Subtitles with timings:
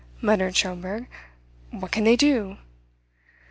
[0.19, 1.05] muttered Schomberg.
[1.69, 2.57] "What can they do?"